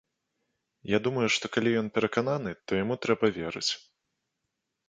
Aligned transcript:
Я 0.95 0.99
думаю, 1.07 1.25
што 1.35 1.45
калі 1.57 1.75
ён 1.81 1.91
перакананы, 1.97 2.51
то 2.65 2.81
яму 2.83 2.95
трэба 3.07 3.25
верыць. 3.39 3.69